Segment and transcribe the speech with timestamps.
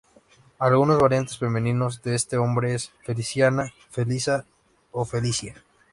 [0.57, 4.45] Algunos variantes femeninos de este nombre es: Feliciana, Felisa
[4.91, 5.63] o Felicia.